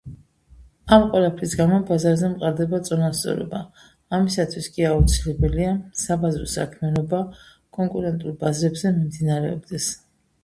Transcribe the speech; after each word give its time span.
ამ 0.95 1.03
ყველაფრის 1.09 1.51
გამო 1.57 1.75
ბაზარზე 1.89 2.29
მყარდება 2.29 2.79
წონასწორობა, 2.87 3.59
ამისათვის 4.19 4.69
კი 4.77 4.87
აუცილებელია 4.91 5.75
საბაზრო 6.05 6.47
საქმიანობა 6.53 7.21
კონკურენტულ 7.79 8.33
ბაზრებზე 8.45 8.93
მიმდინარეობდეს. 8.97 9.91